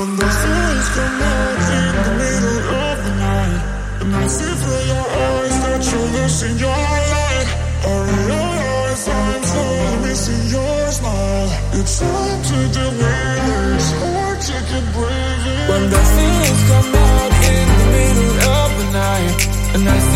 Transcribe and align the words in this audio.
When 0.00 0.16
the 0.16 0.30
stars 0.30 0.88
come 0.96 1.20
out 1.20 1.60
in 1.76 1.92
the 2.00 2.12
middle 2.20 2.60
of 2.88 2.96
the 3.04 3.14
night 3.20 3.60
And 4.00 4.16
I 4.16 4.26
see 4.28 4.54
through 4.60 4.84
your 4.92 5.06
eyes 5.28 5.56
that 5.60 5.82
you're 5.92 6.10
losing 6.16 6.56
your 6.56 6.80
light 7.04 7.48
I 7.84 7.96
realize 8.16 9.04
I'm 9.12 10.00
missing 10.00 10.44
your 10.56 10.90
smile 10.96 11.50
It's 11.76 12.00
hard 12.00 12.44
to 12.48 12.58
deal 12.76 12.92
with, 12.96 13.76
it's 13.76 13.90
hard 14.00 14.40
to 14.48 14.56
keep 14.72 14.86
breathing 14.96 15.68
When 15.68 15.84
the 15.92 16.02
stars 16.12 16.60
come 16.70 16.94
out 16.96 17.32
in 17.52 17.66
the 17.76 17.86
middle 17.92 18.36
of 18.56 18.68
the 18.80 18.86
night 19.04 19.38
And 19.74 19.84
I 19.84 20.09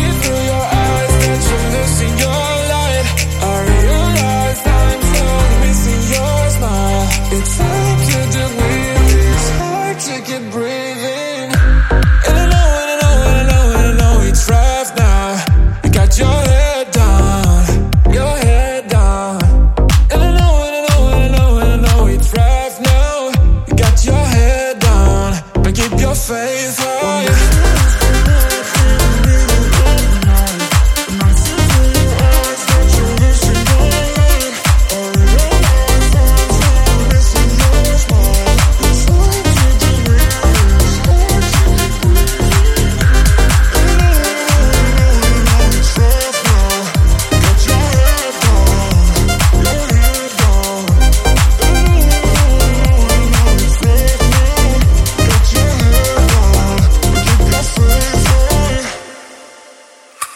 faith 26.27 27.14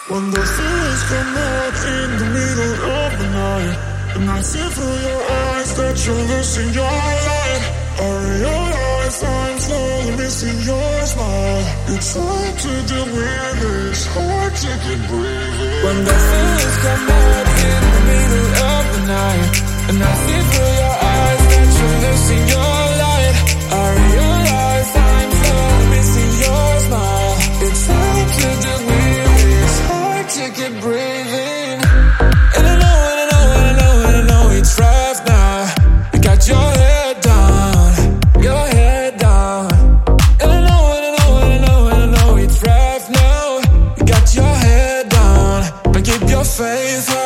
When 0.09 0.31
the 0.31 0.41
feelings 0.41 1.03
come 1.05 1.37
out 1.37 1.77
in 1.85 2.09
the 2.17 2.29
middle 2.33 2.75
of 2.97 3.11
the 3.19 3.29
night 3.29 3.77
And 4.15 4.25
I 4.27 4.41
see 4.41 4.67
through 4.73 4.99
your 5.05 5.21
eyes 5.21 5.69
that 5.77 5.97
you're 6.01 6.25
losing 6.33 6.73
your 6.73 6.97
light. 7.29 7.63
I 8.01 8.09
realize 8.41 9.23
I'm 9.23 9.59
slowly 9.59 10.17
missing 10.17 10.59
your 10.65 11.05
smile. 11.05 11.65
It's 11.93 12.17
hard 12.17 12.55
to 12.57 12.71
deal 12.89 13.05
with, 13.05 13.61
it's 13.85 14.05
hard 14.09 14.53
to 14.63 14.71
keep 14.81 15.01
breathing. 15.13 15.83
When 15.85 15.97
the 16.01 16.17
feelings 16.25 16.77
come 16.81 17.05
out 17.05 17.47
in 17.69 17.81
the 17.93 18.01
middle 18.09 18.49
of 18.65 18.83
the 18.93 19.01
night 19.13 19.53
And 19.93 19.97
I 20.01 20.13
see 20.25 20.41
through 20.49 20.73
your 20.81 20.95
eyes 21.13 21.41
that 21.53 21.69
you're 21.77 21.97
losing 22.09 22.45
your 22.49 22.68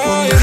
yeah. 0.06 0.43